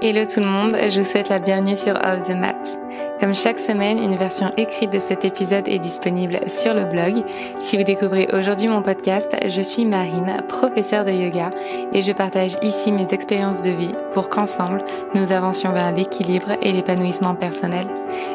Hello 0.00 0.24
tout 0.24 0.38
le 0.38 0.46
monde, 0.46 0.76
je 0.90 1.00
vous 1.00 1.04
souhaite 1.04 1.28
la 1.28 1.40
bienvenue 1.40 1.76
sur 1.76 1.94
Off 1.94 2.28
the 2.28 2.36
Mat. 2.36 2.78
Comme 3.18 3.34
chaque 3.34 3.58
semaine, 3.58 3.98
une 3.98 4.14
version 4.14 4.48
écrite 4.56 4.92
de 4.92 5.00
cet 5.00 5.24
épisode 5.24 5.66
est 5.66 5.80
disponible 5.80 6.38
sur 6.48 6.72
le 6.72 6.84
blog. 6.84 7.24
Si 7.58 7.76
vous 7.76 7.82
découvrez 7.82 8.28
aujourd'hui 8.32 8.68
mon 8.68 8.80
podcast, 8.80 9.34
je 9.44 9.60
suis 9.60 9.84
Marine, 9.84 10.36
professeure 10.48 11.04
de 11.04 11.10
yoga, 11.10 11.50
et 11.92 12.00
je 12.00 12.12
partage 12.12 12.56
ici 12.62 12.92
mes 12.92 13.12
expériences 13.12 13.62
de 13.62 13.70
vie 13.70 13.92
pour 14.12 14.28
qu'ensemble, 14.28 14.84
nous 15.16 15.32
avancions 15.32 15.72
vers 15.72 15.92
l'équilibre 15.92 16.52
et 16.62 16.70
l'épanouissement 16.70 17.34
personnel. 17.34 17.88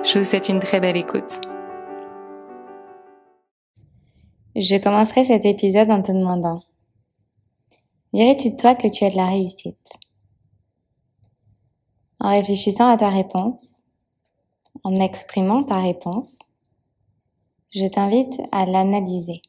Je 0.04 0.20
vous 0.20 0.26
souhaite 0.26 0.50
une 0.50 0.60
très 0.60 0.82
belle 0.82 0.98
écoute. 0.98 1.40
Je 4.58 4.76
commencerai 4.84 5.24
cet 5.24 5.46
épisode 5.46 5.92
en 5.92 6.02
te 6.02 6.12
demandant, 6.12 6.62
dirais-tu 8.12 8.50
de 8.50 8.58
toi 8.58 8.76
que 8.76 8.90
tu 8.90 9.06
as 9.06 9.12
de 9.12 9.16
la 9.16 9.28
réussite? 9.28 10.03
En 12.24 12.30
réfléchissant 12.30 12.88
à 12.88 12.96
ta 12.96 13.10
réponse, 13.10 13.84
en 14.84 14.96
exprimant 14.96 15.64
ta 15.64 15.82
réponse, 15.82 16.40
je 17.70 17.86
t'invite 17.86 18.42
à 18.52 18.66
l'analyser. 18.66 19.42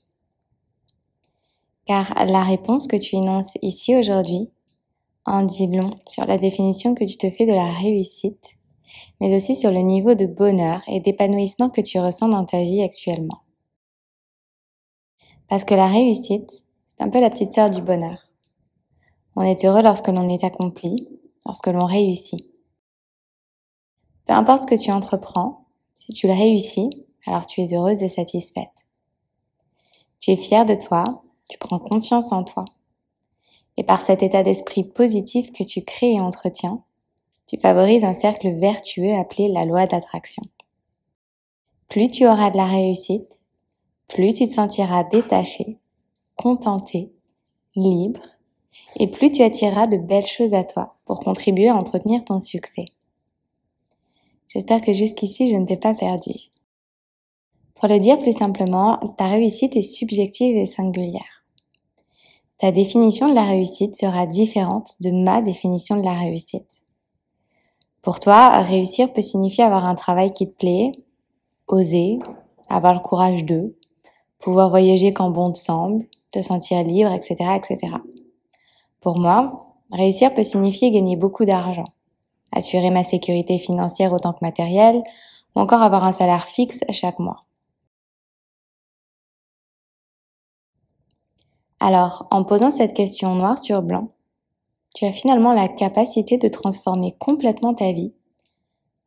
Car 1.86 2.12
la 2.26 2.42
réponse 2.42 2.88
que 2.88 2.96
tu 2.96 3.14
énonces 3.14 3.56
ici 3.62 3.94
aujourd'hui 3.94 4.50
en 5.24 5.42
dit 5.42 5.68
long 5.68 5.94
sur 6.08 6.26
la 6.26 6.36
définition 6.36 6.94
que 6.94 7.04
tu 7.04 7.16
te 7.16 7.30
fais 7.30 7.46
de 7.46 7.52
la 7.52 7.70
réussite, 7.70 8.44
mais 9.20 9.34
aussi 9.34 9.54
sur 9.54 9.70
le 9.70 9.80
niveau 9.80 10.14
de 10.14 10.26
bonheur 10.26 10.82
et 10.88 10.98
d'épanouissement 10.98 11.70
que 11.70 11.80
tu 11.80 12.00
ressens 12.00 12.28
dans 12.28 12.44
ta 12.44 12.60
vie 12.60 12.82
actuellement. 12.82 13.42
Parce 15.48 15.64
que 15.64 15.74
la 15.74 15.86
réussite, 15.86 16.50
c'est 16.50 17.04
un 17.04 17.08
peu 17.08 17.20
la 17.20 17.30
petite 17.30 17.52
sœur 17.52 17.70
du 17.70 17.82
bonheur. 17.82 18.18
On 19.36 19.42
est 19.42 19.64
heureux 19.64 19.82
lorsque 19.82 20.08
l'on 20.08 20.28
est 20.28 20.42
accompli, 20.42 21.08
lorsque 21.46 21.68
l'on 21.68 21.84
réussit. 21.84 22.53
Peu 24.26 24.32
importe 24.32 24.62
ce 24.62 24.66
que 24.66 24.80
tu 24.80 24.90
entreprends, 24.90 25.66
si 25.96 26.12
tu 26.12 26.26
le 26.26 26.32
réussis, 26.32 26.90
alors 27.26 27.46
tu 27.46 27.60
es 27.60 27.74
heureuse 27.74 28.02
et 28.02 28.08
satisfaite. 28.08 28.70
Tu 30.20 30.30
es 30.30 30.36
fière 30.36 30.64
de 30.64 30.74
toi, 30.74 31.22
tu 31.50 31.58
prends 31.58 31.78
confiance 31.78 32.32
en 32.32 32.44
toi. 32.44 32.64
Et 33.76 33.84
par 33.84 34.00
cet 34.00 34.22
état 34.22 34.42
d'esprit 34.42 34.84
positif 34.84 35.52
que 35.52 35.64
tu 35.64 35.84
crées 35.84 36.14
et 36.14 36.20
entretiens, 36.20 36.82
tu 37.46 37.58
favorises 37.58 38.04
un 38.04 38.14
cercle 38.14 38.48
vertueux 38.58 39.14
appelé 39.14 39.48
la 39.48 39.64
loi 39.64 39.86
d'attraction. 39.86 40.42
Plus 41.88 42.08
tu 42.08 42.26
auras 42.26 42.50
de 42.50 42.56
la 42.56 42.66
réussite, 42.66 43.44
plus 44.08 44.32
tu 44.32 44.48
te 44.48 44.52
sentiras 44.52 45.04
détaché, 45.04 45.78
contenté, 46.36 47.12
libre, 47.76 48.22
et 48.96 49.08
plus 49.08 49.30
tu 49.30 49.42
attireras 49.42 49.86
de 49.86 49.96
belles 49.96 50.26
choses 50.26 50.54
à 50.54 50.64
toi 50.64 50.96
pour 51.04 51.20
contribuer 51.20 51.68
à 51.68 51.76
entretenir 51.76 52.24
ton 52.24 52.40
succès. 52.40 52.86
J'espère 54.54 54.80
que 54.80 54.92
jusqu'ici, 54.92 55.48
je 55.50 55.56
ne 55.56 55.66
t'ai 55.66 55.76
pas 55.76 55.94
perdu. 55.94 56.32
Pour 57.74 57.88
le 57.88 57.98
dire 57.98 58.18
plus 58.18 58.32
simplement, 58.32 58.98
ta 59.18 59.26
réussite 59.26 59.74
est 59.74 59.82
subjective 59.82 60.56
et 60.56 60.66
singulière. 60.66 61.44
Ta 62.58 62.70
définition 62.70 63.28
de 63.28 63.34
la 63.34 63.44
réussite 63.44 63.96
sera 63.96 64.26
différente 64.26 64.92
de 65.00 65.10
ma 65.10 65.42
définition 65.42 65.96
de 65.96 66.04
la 66.04 66.14
réussite. 66.14 66.82
Pour 68.00 68.20
toi, 68.20 68.60
réussir 68.60 69.12
peut 69.12 69.22
signifier 69.22 69.64
avoir 69.64 69.86
un 69.86 69.96
travail 69.96 70.32
qui 70.32 70.46
te 70.46 70.56
plaît, 70.56 70.92
oser, 71.66 72.20
avoir 72.68 72.94
le 72.94 73.00
courage 73.00 73.44
de, 73.44 73.74
pouvoir 74.38 74.70
voyager 74.70 75.12
quand 75.12 75.30
bon 75.30 75.52
te 75.52 75.58
semble, 75.58 76.06
te 76.30 76.42
sentir 76.42 76.84
libre, 76.84 77.12
etc., 77.12 77.34
etc. 77.56 77.96
Pour 79.00 79.18
moi, 79.18 79.74
réussir 79.90 80.32
peut 80.32 80.44
signifier 80.44 80.90
gagner 80.90 81.16
beaucoup 81.16 81.44
d'argent, 81.44 81.86
assurer 82.54 82.90
ma 82.90 83.04
sécurité 83.04 83.58
financière 83.58 84.12
autant 84.12 84.32
que 84.32 84.42
matérielle, 84.42 85.02
ou 85.54 85.60
encore 85.60 85.82
avoir 85.82 86.04
un 86.04 86.12
salaire 86.12 86.46
fixe 86.46 86.80
chaque 86.90 87.18
mois. 87.18 87.44
Alors, 91.80 92.26
en 92.30 92.44
posant 92.44 92.70
cette 92.70 92.94
question 92.94 93.34
noir 93.34 93.58
sur 93.58 93.82
blanc, 93.82 94.08
tu 94.94 95.04
as 95.04 95.12
finalement 95.12 95.52
la 95.52 95.68
capacité 95.68 96.38
de 96.38 96.48
transformer 96.48 97.12
complètement 97.18 97.74
ta 97.74 97.92
vie 97.92 98.14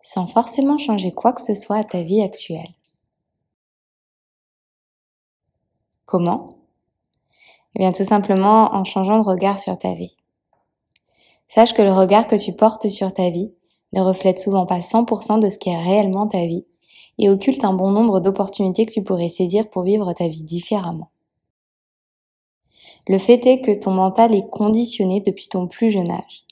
sans 0.02 0.28
forcément 0.28 0.78
changer 0.78 1.12
quoi 1.12 1.34
que 1.34 1.42
ce 1.42 1.54
soit 1.54 1.78
à 1.78 1.84
ta 1.84 2.02
vie 2.02 2.22
actuelle. 2.22 2.70
Comment? 6.06 6.50
Eh 7.76 7.80
bien 7.80 7.92
tout 7.92 8.06
simplement 8.06 8.74
en 8.74 8.86
changeant 8.86 9.20
de 9.20 9.26
regard 9.26 9.60
sur 9.60 9.78
ta 9.78 9.94
vie. 9.96 10.16
Sache 11.48 11.74
que 11.74 11.82
le 11.82 11.94
regard 11.94 12.28
que 12.28 12.36
tu 12.36 12.54
portes 12.54 12.90
sur 12.90 13.14
ta 13.14 13.30
vie 13.30 13.54
ne 13.94 14.02
reflète 14.02 14.40
souvent 14.40 14.66
pas 14.66 14.80
100% 14.80 15.40
de 15.40 15.50
ce 15.50 15.58
qui 15.58 15.70
est 15.70 15.82
réellement 15.82 16.28
ta 16.28 16.46
vie 16.46 16.66
et 17.18 17.30
occulte 17.30 17.64
un 17.64 17.74
bon 17.74 17.90
nombre 17.92 18.20
d'opportunités 18.20 18.86
que 18.86 18.92
tu 18.92 19.04
pourrais 19.04 19.30
saisir 19.30 19.70
pour 19.70 19.84
vivre 19.84 20.12
ta 20.14 20.28
vie 20.28 20.44
différemment. 20.44 21.10
Le 23.08 23.18
fait 23.18 23.46
est 23.46 23.62
que 23.62 23.72
ton 23.72 23.92
mental 23.92 24.36
est 24.36 24.50
conditionné 24.50 25.22
depuis 25.22 25.48
ton 25.48 25.68
plus 25.68 25.90
jeune 25.90 26.12
âge. 26.12 26.46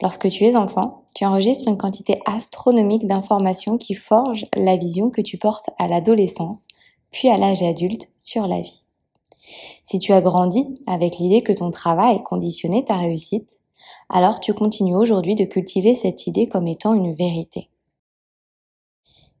Lorsque 0.00 0.28
tu 0.28 0.44
es 0.44 0.56
enfant, 0.56 1.04
tu 1.14 1.24
enregistres 1.24 1.68
une 1.68 1.78
quantité 1.78 2.20
astronomique 2.24 3.06
d'informations 3.06 3.78
qui 3.78 3.94
forgent 3.94 4.46
la 4.56 4.76
vision 4.76 5.10
que 5.10 5.20
tu 5.20 5.38
portes 5.38 5.70
à 5.78 5.86
l'adolescence, 5.86 6.68
puis 7.10 7.28
à 7.28 7.36
l'âge 7.36 7.62
adulte 7.62 8.08
sur 8.18 8.46
la 8.48 8.60
vie. 8.60 8.82
Si 9.84 9.98
tu 9.98 10.12
as 10.12 10.22
grandi 10.22 10.66
avec 10.86 11.18
l'idée 11.18 11.42
que 11.42 11.52
ton 11.52 11.70
travail 11.70 12.22
conditionnait 12.22 12.84
ta 12.84 12.96
réussite, 12.96 13.60
alors 14.08 14.40
tu 14.40 14.54
continues 14.54 14.96
aujourd'hui 14.96 15.34
de 15.34 15.44
cultiver 15.44 15.94
cette 15.94 16.26
idée 16.26 16.48
comme 16.48 16.66
étant 16.66 16.94
une 16.94 17.14
vérité. 17.14 17.68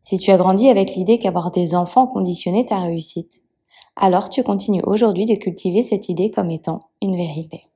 Si 0.02 0.18
tu 0.18 0.30
as 0.30 0.36
grandi 0.36 0.68
avec 0.68 0.94
l'idée 0.94 1.18
qu'avoir 1.18 1.50
des 1.50 1.74
enfants 1.74 2.06
conditionnait 2.06 2.66
ta 2.66 2.80
réussite, 2.80 3.42
alors 3.96 4.28
tu 4.28 4.42
continues 4.42 4.82
aujourd'hui 4.84 5.24
de 5.24 5.34
cultiver 5.34 5.82
cette 5.82 6.08
idée 6.08 6.30
comme 6.30 6.50
étant 6.50 6.80
une 7.00 7.16
vérité. 7.16 7.68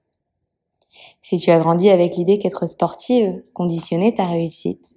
Si 1.22 1.38
tu 1.38 1.50
as 1.50 1.58
grandi 1.58 1.90
avec 1.90 2.16
l'idée 2.16 2.38
qu'être 2.38 2.66
sportive 2.66 3.42
conditionnait 3.54 4.14
ta 4.14 4.26
réussite, 4.26 4.96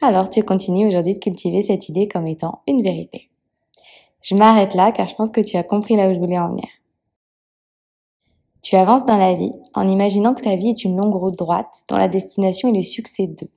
alors 0.00 0.30
tu 0.30 0.42
continues 0.42 0.86
aujourd'hui 0.88 1.14
de 1.14 1.18
cultiver 1.18 1.62
cette 1.62 1.88
idée 1.88 2.08
comme 2.08 2.26
étant 2.26 2.62
une 2.66 2.82
vérité. 2.82 3.30
Je 4.22 4.34
m'arrête 4.34 4.74
là 4.74 4.90
car 4.90 5.06
je 5.06 5.14
pense 5.14 5.30
que 5.30 5.40
tu 5.40 5.56
as 5.56 5.62
compris 5.62 5.96
là 5.96 6.08
où 6.08 6.14
je 6.14 6.18
voulais 6.18 6.38
en 6.38 6.48
venir. 6.48 6.66
Tu 8.64 8.76
avances 8.76 9.04
dans 9.04 9.18
la 9.18 9.34
vie 9.34 9.52
en 9.74 9.86
imaginant 9.86 10.32
que 10.32 10.42
ta 10.42 10.56
vie 10.56 10.70
est 10.70 10.84
une 10.84 10.96
longue 10.96 11.14
route 11.14 11.36
droite 11.36 11.84
dont 11.86 11.96
la 11.96 12.08
destination 12.08 12.70
est 12.70 12.76
le 12.78 12.82
succès 12.82 13.26
d'eux. 13.26 13.50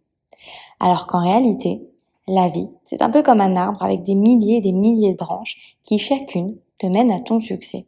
Alors 0.81 1.07
qu'en 1.07 1.23
réalité, 1.23 1.81
la 2.27 2.49
vie, 2.49 2.67
c'est 2.83 3.01
un 3.01 3.09
peu 3.09 3.23
comme 3.23 3.39
un 3.39 3.55
arbre 3.55 3.81
avec 3.81 4.03
des 4.03 4.15
milliers 4.15 4.57
et 4.57 4.61
des 4.61 4.73
milliers 4.73 5.13
de 5.13 5.17
branches 5.17 5.77
qui 5.85 5.97
chacune 5.97 6.57
te 6.77 6.87
mène 6.87 7.09
à 7.09 7.19
ton 7.19 7.39
succès. 7.39 7.85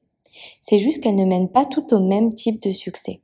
C'est 0.62 0.80
juste 0.80 1.04
qu'elles 1.04 1.18
ne 1.18 1.26
mènent 1.26 1.52
pas 1.52 1.66
toutes 1.66 1.92
au 1.92 2.00
même 2.00 2.34
type 2.34 2.64
de 2.64 2.72
succès. 2.72 3.20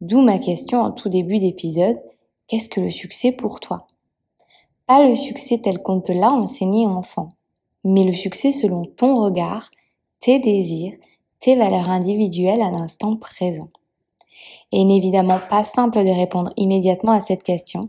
D'où 0.00 0.22
ma 0.22 0.40
question 0.40 0.80
en 0.80 0.90
tout 0.90 1.08
début 1.08 1.38
d'épisode, 1.38 2.02
qu'est-ce 2.48 2.68
que 2.68 2.80
le 2.80 2.90
succès 2.90 3.30
pour 3.30 3.60
toi? 3.60 3.86
Pas 4.88 5.08
le 5.08 5.14
succès 5.14 5.58
tel 5.58 5.80
qu'on 5.80 6.00
te 6.00 6.10
l'a 6.10 6.32
enseigné 6.32 6.84
enfant, 6.84 7.28
mais 7.84 8.02
le 8.02 8.12
succès 8.12 8.50
selon 8.50 8.86
ton 8.86 9.14
regard, 9.14 9.70
tes 10.18 10.40
désirs, 10.40 10.94
tes 11.42 11.56
valeurs 11.56 11.90
individuelles 11.90 12.62
à 12.62 12.70
l'instant 12.70 13.16
présent. 13.16 13.68
Et 14.70 14.78
il 14.78 14.86
n'est 14.86 14.96
évidemment 14.96 15.40
pas 15.50 15.64
simple 15.64 16.04
de 16.04 16.10
répondre 16.10 16.52
immédiatement 16.56 17.12
à 17.12 17.20
cette 17.20 17.42
question, 17.42 17.80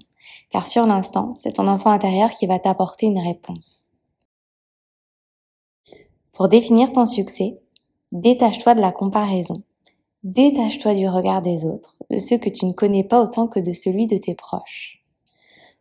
car 0.49 0.65
sur 0.65 0.87
l'instant, 0.87 1.35
c'est 1.41 1.53
ton 1.53 1.67
enfant 1.67 1.91
intérieur 1.91 2.31
qui 2.31 2.47
va 2.47 2.57
t'apporter 2.57 3.05
une 3.05 3.19
réponse. 3.19 3.91
Pour 6.33 6.47
définir 6.47 6.91
ton 6.91 7.05
succès, 7.05 7.59
détache-toi 8.11 8.73
de 8.73 8.81
la 8.81 8.91
comparaison. 8.91 9.61
Détache-toi 10.23 10.95
du 10.95 11.07
regard 11.07 11.43
des 11.43 11.63
autres, 11.63 11.97
de 12.09 12.17
ceux 12.17 12.39
que 12.39 12.49
tu 12.49 12.65
ne 12.65 12.73
connais 12.73 13.03
pas 13.03 13.21
autant 13.21 13.47
que 13.47 13.59
de 13.59 13.71
celui 13.71 14.07
de 14.07 14.17
tes 14.17 14.33
proches. 14.33 15.03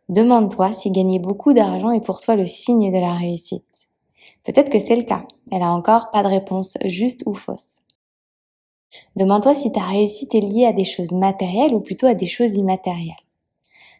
Demande-toi 0.09 0.73
si 0.73 0.91
gagner 0.91 1.17
beaucoup 1.17 1.53
d'argent 1.53 1.89
est 1.89 2.05
pour 2.05 2.21
toi 2.21 2.35
le 2.35 2.45
signe 2.45 2.91
de 2.91 2.99
la 2.99 3.13
réussite. 3.13 3.72
Peut-être 4.43 4.69
que 4.69 4.79
c'est 4.79 4.95
le 4.95 5.03
cas. 5.03 5.25
Elle 5.51 5.63
a 5.63 5.71
encore 5.71 6.11
pas 6.11 6.23
de 6.23 6.27
réponse 6.27 6.77
juste 6.85 7.23
ou 7.25 7.33
fausse. 7.33 7.81
Demande-toi 9.15 9.55
si 9.55 9.71
ta 9.71 9.81
réussite 9.81 10.35
est 10.35 10.41
liée 10.41 10.65
à 10.65 10.73
des 10.73 10.83
choses 10.83 11.11
matérielles 11.11 11.73
ou 11.73 11.79
plutôt 11.79 12.05
à 12.05 12.13
des 12.13 12.27
choses 12.27 12.55
immatérielles. 12.55 13.15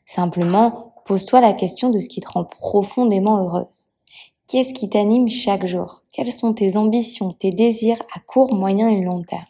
Simplement, 0.05 0.93
pose-toi 1.05 1.41
la 1.41 1.53
question 1.53 1.89
de 1.89 1.99
ce 1.99 2.09
qui 2.09 2.21
te 2.21 2.29
rend 2.29 2.43
profondément 2.43 3.37
heureuse. 3.37 3.87
Qu'est-ce 4.47 4.73
qui 4.73 4.89
t'anime 4.89 5.29
chaque 5.29 5.65
jour? 5.65 6.03
Quelles 6.11 6.31
sont 6.31 6.53
tes 6.53 6.77
ambitions, 6.77 7.31
tes 7.31 7.49
désirs 7.49 8.01
à 8.13 8.19
court, 8.19 8.53
moyen 8.53 8.89
et 8.89 9.01
long 9.01 9.23
terme? 9.23 9.45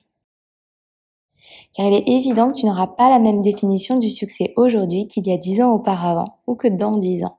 Car 1.74 1.88
il 1.88 1.94
est 1.94 2.08
évident 2.08 2.50
que 2.50 2.60
tu 2.60 2.66
n'auras 2.66 2.88
pas 2.88 3.10
la 3.10 3.20
même 3.20 3.42
définition 3.42 3.98
du 3.98 4.10
succès 4.10 4.54
aujourd'hui 4.56 5.08
qu'il 5.08 5.28
y 5.28 5.34
a 5.34 5.38
dix 5.38 5.62
ans 5.62 5.74
auparavant 5.74 6.40
ou 6.48 6.56
que 6.56 6.68
dans 6.68 6.98
dix 6.98 7.24
ans. 7.26 7.38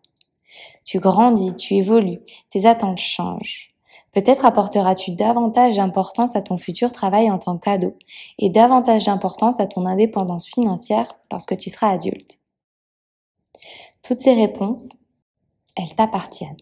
Tu 0.85 0.99
grandis, 0.99 1.55
tu 1.57 1.75
évolues, 1.75 2.21
tes 2.51 2.67
attentes 2.67 2.99
changent. 2.99 3.75
Peut-être 4.13 4.45
apporteras-tu 4.45 5.11
davantage 5.11 5.77
d'importance 5.77 6.37
à 6.37 6.43
ton 6.43 6.57
futur 6.57 6.93
travail 6.93 7.31
en 7.31 7.39
tant 7.39 7.59
qu'ado 7.59 7.95
et 8.39 8.49
davantage 8.49 9.05
d'importance 9.05 9.59
à 9.59 9.67
ton 9.67 9.87
indépendance 9.87 10.47
financière 10.47 11.15
lorsque 11.33 11.57
tu 11.57 11.69
seras 11.69 11.91
adulte. 11.91 12.39
Toutes 14.03 14.21
ces 14.21 14.35
réponses, 14.35 14.91
elles 15.77 15.95
t'appartiennent. 15.97 16.57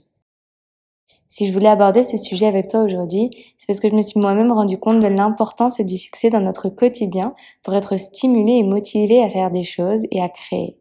Si 1.28 1.46
je 1.46 1.52
voulais 1.52 1.68
aborder 1.68 2.02
ce 2.02 2.16
sujet 2.16 2.46
avec 2.46 2.68
toi 2.68 2.82
aujourd'hui, 2.82 3.30
c'est 3.56 3.66
parce 3.66 3.80
que 3.80 3.88
je 3.88 3.94
me 3.94 4.02
suis 4.02 4.20
moi-même 4.20 4.52
rendu 4.52 4.78
compte 4.78 5.00
de 5.00 5.06
l'importance 5.06 5.80
du 5.80 5.96
succès 5.96 6.30
dans 6.30 6.40
notre 6.40 6.68
quotidien 6.68 7.34
pour 7.62 7.74
être 7.74 7.96
stimulé 7.96 8.52
et 8.52 8.62
motivé 8.62 9.22
à 9.22 9.30
faire 9.30 9.50
des 9.50 9.64
choses 9.64 10.02
et 10.10 10.22
à 10.22 10.28
créer. 10.28 10.76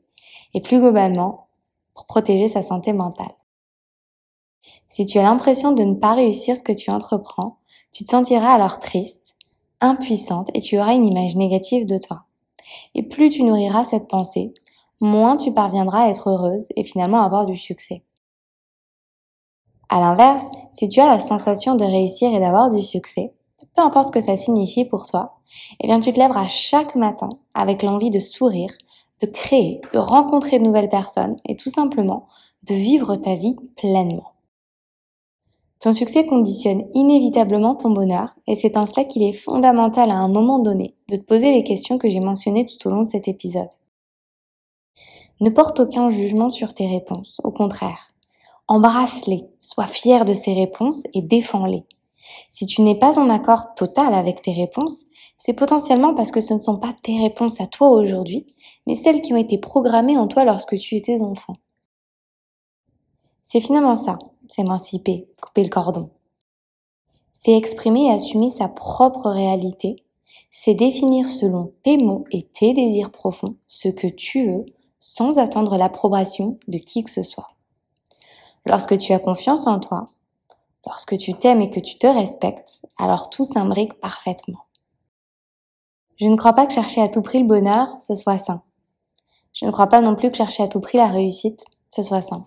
Et 0.54 0.62
plus 0.62 0.80
globalement, 0.80 1.48
pour 1.94 2.06
protéger 2.06 2.48
sa 2.48 2.62
santé 2.62 2.94
mentale. 2.94 3.36
Si 4.88 5.06
tu 5.06 5.20
as 5.20 5.24
l'impression 5.24 5.72
de 5.72 5.84
ne 5.84 5.96
pas 5.96 6.14
réussir 6.14 6.58
ce 6.58 6.64
que 6.64 6.72
tu 6.72 6.92
entreprends, 6.92 7.58
tu 7.92 8.04
te 8.04 8.12
sentiras 8.12 8.52
alors 8.52 8.80
triste, 8.80 9.36
impuissante 9.80 10.50
et 10.54 10.62
tu 10.62 10.78
auras 10.78 10.94
une 10.94 11.06
image 11.06 11.36
négative 11.36 11.86
de 11.86 11.98
toi. 11.98 12.26
Et 12.96 13.04
plus 13.04 13.30
tu 13.30 13.44
nourriras 13.44 13.84
cette 13.84 14.08
pensée, 14.08 14.54
moins 15.00 15.38
tu 15.38 15.54
parviendras 15.54 16.06
à 16.06 16.10
être 16.10 16.30
heureuse 16.30 16.68
et 16.76 16.84
finalement 16.84 17.22
avoir 17.22 17.46
du 17.46 17.58
succès. 17.58 18.04
À 19.90 20.00
l'inverse, 20.00 20.46
si 20.74 20.88
tu 20.88 21.02
as 21.02 21.06
la 21.06 21.20
sensation 21.20 21.76
de 21.76 21.84
réussir 21.84 22.34
et 22.34 22.40
d'avoir 22.40 22.70
du 22.70 22.82
succès, 22.82 23.34
peu 23.76 23.82
importe 23.82 24.08
ce 24.08 24.12
que 24.12 24.22
ça 24.22 24.38
signifie 24.38 24.86
pour 24.86 25.06
toi, 25.06 25.34
eh 25.80 25.88
bien 25.88 26.00
tu 26.00 26.14
te 26.14 26.20
lèveras 26.20 26.48
chaque 26.48 26.96
matin 26.96 27.30
avec 27.54 27.84
l'envie 27.84 28.10
de 28.10 28.20
sourire, 28.20 28.72
de 29.22 29.28
créer, 29.28 29.82
de 29.94 30.00
rencontrer 30.00 30.60
de 30.60 30.64
nouvelles 30.64 30.90
personnes 30.90 31.38
et 31.46 31.56
tout 31.56 31.70
simplement 31.70 32.28
de 32.64 32.74
vivre 32.74 33.16
ta 33.16 33.36
vie 33.36 33.56
pleinement. 33.76 34.32
Ton 35.80 35.94
succès 35.94 36.28
conditionne 36.28 36.84
inévitablement 36.94 37.74
ton 37.74 37.90
bonheur 37.90 38.36
et 38.46 38.56
c'est 38.56 38.78
en 38.78 38.86
cela 38.86 39.04
qu'il 39.04 39.24
est 39.24 39.34
fondamental 39.34 40.12
à 40.12 40.16
un 40.16 40.28
moment 40.28 40.60
donné 40.60 40.96
de 41.10 41.18
te 41.18 41.24
poser 41.24 41.52
les 41.52 41.64
questions 41.64 41.98
que 41.98 42.10
j'ai 42.10 42.20
mentionnées 42.20 42.68
tout 42.68 42.88
au 42.88 42.92
long 42.92 43.02
de 43.02 43.08
cet 43.08 43.28
épisode. 43.28 43.70
Ne 45.40 45.50
porte 45.50 45.80
aucun 45.80 46.12
jugement 46.12 46.52
sur 46.52 46.76
tes 46.76 46.88
réponses, 46.88 47.42
au 47.44 47.52
contraire. 47.52 48.14
Embrasse-les, 48.68 49.48
sois 49.60 49.88
fier 49.88 50.24
de 50.24 50.34
ces 50.34 50.54
réponses 50.54 51.02
et 51.16 51.24
défends-les. 51.24 51.84
Si 52.50 52.66
tu 52.66 52.82
n'es 52.82 52.96
pas 52.96 53.20
en 53.20 53.30
accord 53.30 53.74
total 53.76 54.14
avec 54.14 54.42
tes 54.42 54.54
réponses, 54.54 55.04
c'est 55.38 55.54
potentiellement 55.54 56.14
parce 56.14 56.32
que 56.32 56.42
ce 56.42 56.54
ne 56.54 56.60
sont 56.60 56.78
pas 56.78 56.94
tes 57.04 57.20
réponses 57.20 57.62
à 57.62 57.68
toi 57.68 57.90
aujourd'hui, 57.90 58.48
mais 58.86 58.96
celles 58.96 59.22
qui 59.22 59.34
ont 59.34 59.38
été 59.38 59.58
programmées 59.58 60.18
en 60.18 60.28
toi 60.28 60.44
lorsque 60.44 60.78
tu 60.78 60.96
étais 60.96 61.22
enfant. 61.22 61.56
C'est 63.44 63.60
finalement 63.60 63.96
ça, 63.96 64.18
s'émanciper, 64.50 65.28
couper 65.42 65.64
le 65.64 65.70
cordon. 65.70 66.10
C'est 67.34 67.58
exprimer 67.58 68.08
et 68.08 68.12
assumer 68.12 68.50
sa 68.50 68.68
propre 68.68 69.30
réalité, 69.30 70.06
c'est 70.50 70.76
définir 70.76 71.28
selon 71.28 71.74
tes 71.84 71.98
mots 71.98 72.26
et 72.32 72.44
tes 72.44 72.74
désirs 72.74 73.12
profonds 73.12 73.56
ce 73.68 73.90
que 73.90 74.08
tu 74.08 74.46
veux 74.46 74.66
sans 75.00 75.40
attendre 75.40 75.78
l'approbation 75.78 76.60
de 76.68 76.78
qui 76.78 77.04
que 77.04 77.10
ce 77.10 77.24
soit. 77.24 77.48
Lorsque 78.66 78.98
tu 78.98 79.14
as 79.14 79.20
confiance 79.20 79.66
en 79.66 79.80
toi, 79.80 80.10
lorsque 80.86 81.18
tu 81.18 81.34
t'aimes 81.34 81.62
et 81.62 81.70
que 81.70 81.80
tu 81.80 81.98
te 81.98 82.08
respectes, 82.08 82.82
alors 82.98 83.30
tout 83.30 83.44
s'imbrique 83.44 84.00
parfaitement. 84.00 84.66
Je 86.20 86.26
ne 86.28 86.36
crois 86.36 86.54
pas 86.54 86.66
que 86.66 86.74
chercher 86.74 87.02
à 87.02 87.08
tout 87.08 87.22
prix 87.22 87.40
le 87.40 87.48
bonheur, 87.48 87.88
ce 88.00 88.16
soit 88.16 88.38
sain. 88.38 88.62
Je 89.54 89.66
ne 89.66 89.72
crois 89.72 89.88
pas 89.88 90.02
non 90.02 90.16
plus 90.16 90.32
que 90.32 90.38
chercher 90.38 90.64
à 90.64 90.68
tout 90.68 90.80
prix 90.80 90.98
la 90.98 91.08
réussite, 91.08 91.64
ce 91.94 92.04
soit 92.04 92.22
sain. 92.22 92.46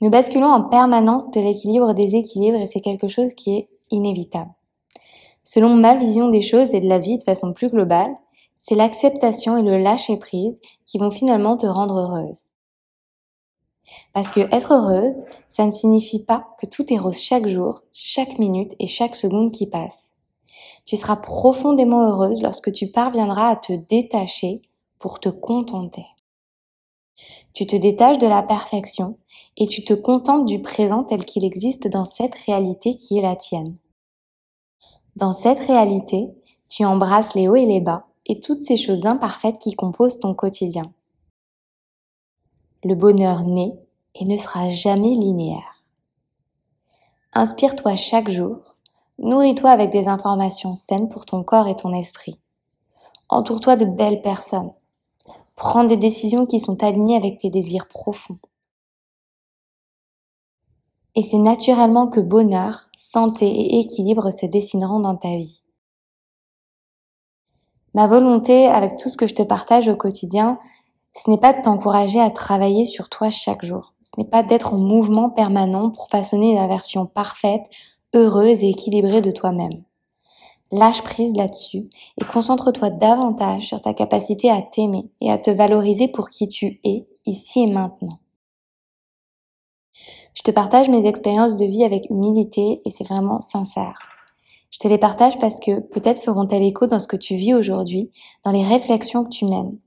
Nous 0.00 0.10
basculons 0.10 0.52
en 0.52 0.62
permanence 0.62 1.30
de 1.30 1.40
l'équilibre 1.40 1.94
des 1.94 2.16
équilibres 2.16 2.60
et 2.60 2.66
c'est 2.66 2.80
quelque 2.80 3.08
chose 3.08 3.34
qui 3.34 3.56
est 3.56 3.68
inévitable. 3.90 4.50
Selon 5.42 5.74
ma 5.74 5.94
vision 5.94 6.28
des 6.28 6.42
choses 6.42 6.74
et 6.74 6.80
de 6.80 6.88
la 6.88 6.98
vie 6.98 7.16
de 7.16 7.22
façon 7.22 7.52
plus 7.52 7.68
globale, 7.68 8.14
c'est 8.58 8.74
l'acceptation 8.74 9.56
et 9.56 9.62
le 9.62 9.78
lâcher 9.78 10.16
prise 10.16 10.60
qui 10.84 10.98
vont 10.98 11.10
finalement 11.10 11.56
te 11.56 11.66
rendre 11.66 11.98
heureuse. 11.98 12.55
Parce 14.12 14.30
que 14.30 14.40
être 14.54 14.72
heureuse, 14.72 15.24
ça 15.48 15.64
ne 15.64 15.70
signifie 15.70 16.22
pas 16.22 16.48
que 16.60 16.66
tout 16.66 16.92
est 16.92 16.98
rose 16.98 17.20
chaque 17.20 17.46
jour, 17.46 17.82
chaque 17.92 18.38
minute 18.38 18.74
et 18.78 18.86
chaque 18.86 19.16
seconde 19.16 19.52
qui 19.52 19.66
passe. 19.66 20.12
Tu 20.84 20.96
seras 20.96 21.16
profondément 21.16 22.08
heureuse 22.08 22.42
lorsque 22.42 22.72
tu 22.72 22.88
parviendras 22.88 23.48
à 23.50 23.56
te 23.56 23.72
détacher 23.72 24.62
pour 24.98 25.20
te 25.20 25.28
contenter. 25.28 26.06
Tu 27.54 27.66
te 27.66 27.76
détaches 27.76 28.18
de 28.18 28.26
la 28.26 28.42
perfection 28.42 29.18
et 29.56 29.66
tu 29.66 29.84
te 29.84 29.94
contentes 29.94 30.46
du 30.46 30.60
présent 30.60 31.04
tel 31.04 31.24
qu'il 31.24 31.44
existe 31.44 31.88
dans 31.88 32.04
cette 32.04 32.34
réalité 32.34 32.96
qui 32.96 33.18
est 33.18 33.22
la 33.22 33.36
tienne. 33.36 33.76
Dans 35.16 35.32
cette 35.32 35.60
réalité, 35.60 36.28
tu 36.68 36.84
embrasses 36.84 37.34
les 37.34 37.48
hauts 37.48 37.54
et 37.54 37.64
les 37.64 37.80
bas 37.80 38.06
et 38.26 38.40
toutes 38.40 38.60
ces 38.60 38.76
choses 38.76 39.06
imparfaites 39.06 39.58
qui 39.58 39.74
composent 39.74 40.18
ton 40.18 40.34
quotidien. 40.34 40.92
Le 42.84 42.94
bonheur 42.94 43.42
naît 43.42 43.78
et 44.14 44.24
ne 44.24 44.36
sera 44.36 44.68
jamais 44.68 45.14
linéaire. 45.14 45.82
Inspire-toi 47.32 47.96
chaque 47.96 48.30
jour, 48.30 48.58
nourris-toi 49.18 49.70
avec 49.70 49.90
des 49.90 50.08
informations 50.08 50.74
saines 50.74 51.08
pour 51.08 51.26
ton 51.26 51.42
corps 51.42 51.68
et 51.68 51.76
ton 51.76 51.92
esprit. 51.92 52.38
Entoure-toi 53.28 53.76
de 53.76 53.84
belles 53.84 54.22
personnes. 54.22 54.72
Prends 55.54 55.84
des 55.84 55.96
décisions 55.96 56.46
qui 56.46 56.60
sont 56.60 56.82
alignées 56.82 57.16
avec 57.16 57.38
tes 57.38 57.50
désirs 57.50 57.88
profonds. 57.88 58.38
Et 61.14 61.22
c'est 61.22 61.38
naturellement 61.38 62.08
que 62.08 62.20
bonheur, 62.20 62.90
santé 62.98 63.46
et 63.46 63.80
équilibre 63.80 64.30
se 64.30 64.44
dessineront 64.44 65.00
dans 65.00 65.16
ta 65.16 65.34
vie. 65.34 65.62
Ma 67.94 68.06
volonté, 68.06 68.66
avec 68.66 68.98
tout 68.98 69.08
ce 69.08 69.16
que 69.16 69.26
je 69.26 69.34
te 69.34 69.42
partage 69.42 69.88
au 69.88 69.96
quotidien, 69.96 70.58
ce 71.16 71.30
n'est 71.30 71.38
pas 71.38 71.54
de 71.54 71.62
t'encourager 71.62 72.20
à 72.20 72.30
travailler 72.30 72.84
sur 72.84 73.08
toi 73.08 73.30
chaque 73.30 73.64
jour. 73.64 73.94
Ce 74.02 74.10
n'est 74.18 74.28
pas 74.28 74.42
d'être 74.42 74.74
en 74.74 74.78
mouvement 74.78 75.30
permanent 75.30 75.90
pour 75.90 76.08
façonner 76.08 76.54
la 76.54 76.66
version 76.66 77.06
parfaite, 77.06 77.64
heureuse 78.14 78.62
et 78.62 78.68
équilibrée 78.68 79.22
de 79.22 79.30
toi-même. 79.30 79.82
Lâche 80.70 81.02
prise 81.02 81.34
là-dessus 81.34 81.88
et 82.20 82.24
concentre-toi 82.24 82.90
davantage 82.90 83.66
sur 83.66 83.80
ta 83.80 83.94
capacité 83.94 84.50
à 84.50 84.60
t'aimer 84.60 85.08
et 85.20 85.30
à 85.30 85.38
te 85.38 85.50
valoriser 85.50 86.08
pour 86.08 86.28
qui 86.28 86.48
tu 86.48 86.80
es 86.84 87.06
ici 87.24 87.62
et 87.62 87.66
maintenant. 87.66 88.18
Je 90.34 90.42
te 90.42 90.50
partage 90.50 90.90
mes 90.90 91.06
expériences 91.06 91.56
de 91.56 91.64
vie 91.64 91.84
avec 91.84 92.10
humilité 92.10 92.82
et 92.84 92.90
c'est 92.90 93.06
vraiment 93.08 93.40
sincère. 93.40 93.98
Je 94.70 94.78
te 94.78 94.88
les 94.88 94.98
partage 94.98 95.38
parce 95.38 95.60
que 95.60 95.80
peut-être 95.80 96.20
feront-elles 96.20 96.64
écho 96.64 96.86
dans 96.86 96.98
ce 96.98 97.08
que 97.08 97.16
tu 97.16 97.36
vis 97.36 97.54
aujourd'hui, 97.54 98.10
dans 98.44 98.50
les 98.50 98.64
réflexions 98.64 99.24
que 99.24 99.30
tu 99.30 99.46
mènes. 99.46 99.78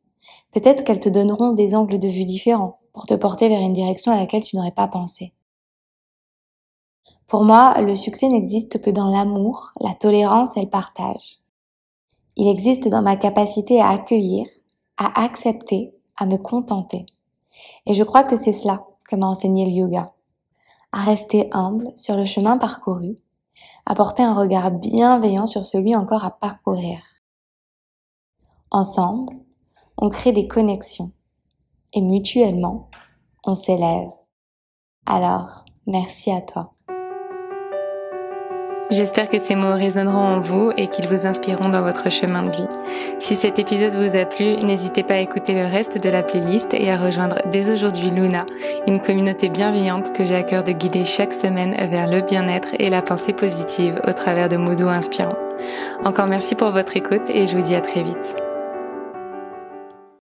Peut-être 0.51 0.83
qu'elles 0.83 0.99
te 0.99 1.09
donneront 1.09 1.53
des 1.53 1.75
angles 1.75 1.99
de 1.99 2.07
vue 2.07 2.25
différents 2.25 2.79
pour 2.93 3.05
te 3.05 3.13
porter 3.13 3.49
vers 3.49 3.61
une 3.61 3.73
direction 3.73 4.11
à 4.11 4.17
laquelle 4.17 4.43
tu 4.43 4.55
n'aurais 4.55 4.71
pas 4.71 4.87
pensé. 4.87 5.33
Pour 7.27 7.43
moi, 7.43 7.79
le 7.81 7.95
succès 7.95 8.27
n'existe 8.27 8.81
que 8.81 8.89
dans 8.89 9.09
l'amour, 9.09 9.71
la 9.79 9.93
tolérance 9.93 10.57
et 10.57 10.61
le 10.61 10.69
partage. 10.69 11.39
Il 12.35 12.47
existe 12.47 12.87
dans 12.87 13.01
ma 13.01 13.15
capacité 13.15 13.79
à 13.79 13.89
accueillir, 13.89 14.47
à 14.97 15.23
accepter, 15.23 15.93
à 16.17 16.25
me 16.25 16.37
contenter. 16.37 17.05
Et 17.85 17.93
je 17.93 18.03
crois 18.03 18.23
que 18.23 18.35
c'est 18.35 18.53
cela 18.53 18.85
que 19.07 19.15
m'a 19.15 19.27
enseigné 19.27 19.65
le 19.65 19.71
yoga. 19.71 20.13
À 20.91 21.03
rester 21.03 21.49
humble 21.51 21.91
sur 21.95 22.15
le 22.15 22.25
chemin 22.25 22.57
parcouru, 22.57 23.15
à 23.85 23.93
porter 23.93 24.23
un 24.23 24.33
regard 24.33 24.71
bienveillant 24.71 25.45
sur 25.45 25.65
celui 25.65 25.95
encore 25.95 26.25
à 26.25 26.31
parcourir. 26.31 26.99
Ensemble, 28.71 29.35
on 30.01 30.09
crée 30.09 30.31
des 30.31 30.47
connexions 30.47 31.11
et 31.93 32.01
mutuellement, 32.01 32.89
on 33.45 33.55
s'élève. 33.55 34.09
Alors, 35.05 35.65
merci 35.87 36.31
à 36.31 36.41
toi. 36.41 36.73
J'espère 38.91 39.29
que 39.29 39.37
ces 39.37 39.53
mots 39.53 39.75
résonneront 39.75 40.17
en 40.17 40.39
vous 40.39 40.71
et 40.75 40.87
qu'ils 40.87 41.07
vous 41.07 41.27
inspireront 41.27 41.69
dans 41.69 41.83
votre 41.83 42.09
chemin 42.09 42.41
de 42.41 42.49
vie. 42.49 42.67
Si 43.19 43.35
cet 43.35 43.59
épisode 43.59 43.93
vous 43.93 44.15
a 44.15 44.25
plu, 44.25 44.55
n'hésitez 44.57 45.03
pas 45.03 45.15
à 45.15 45.19
écouter 45.19 45.53
le 45.53 45.65
reste 45.65 46.01
de 46.01 46.09
la 46.09 46.23
playlist 46.23 46.73
et 46.73 46.89
à 46.89 46.97
rejoindre 46.97 47.37
dès 47.51 47.71
aujourd'hui 47.71 48.09
Luna, 48.09 48.47
une 48.87 48.99
communauté 48.99 49.49
bienveillante 49.49 50.11
que 50.13 50.25
j'ai 50.25 50.35
à 50.35 50.43
cœur 50.43 50.63
de 50.63 50.71
guider 50.71 51.05
chaque 51.05 51.33
semaine 51.33 51.75
vers 51.91 52.09
le 52.09 52.21
bien-être 52.21 52.69
et 52.79 52.89
la 52.89 53.03
pensée 53.03 53.33
positive 53.33 54.01
au 54.07 54.13
travers 54.13 54.49
de 54.49 54.57
mots 54.57 54.75
doux 54.75 54.87
inspirants. 54.87 55.37
Encore 56.03 56.27
merci 56.27 56.55
pour 56.55 56.71
votre 56.71 56.97
écoute 56.97 57.29
et 57.29 57.45
je 57.45 57.55
vous 57.55 57.63
dis 57.63 57.75
à 57.75 57.81
très 57.81 58.01
vite. 58.01 58.48